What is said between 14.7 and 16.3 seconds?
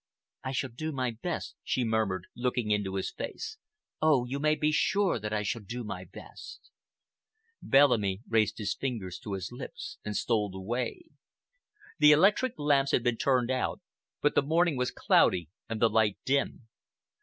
was cloudy and the light